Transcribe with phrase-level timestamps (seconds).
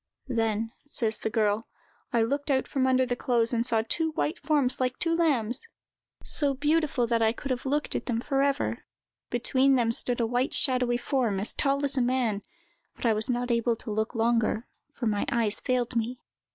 [0.27, 1.67] —"Then," says the girl,
[2.11, 5.15] "I looked out from under the clothes, and I saw two white forms, like two
[5.15, 8.79] lambs—so beautiful that I could have looked at them for ever.
[9.29, 12.41] Between them stood a white, shadowy form, as tall as a man,
[12.95, 16.19] but I was not able to look longer, for my eyes failed me."